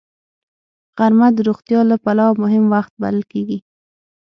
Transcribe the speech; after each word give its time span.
غرمه 0.97 1.27
د 1.33 1.37
روغتیا 1.47 1.81
له 1.91 1.95
پلوه 2.03 2.33
مهم 2.43 2.63
وخت 2.73 2.91
بلل 3.01 3.23
کېږي 3.31 3.57